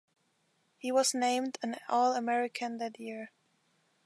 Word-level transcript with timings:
He 0.79 0.91
was 0.91 1.13
named 1.13 1.59
an 1.61 1.75
All 1.87 2.13
American 2.15 2.77
that 2.79 2.99
year. 2.99 3.29